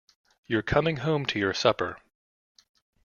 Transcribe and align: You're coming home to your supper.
You're 0.47 0.63
coming 0.63 0.97
home 0.97 1.27
to 1.27 1.37
your 1.37 1.53
supper. 1.53 1.99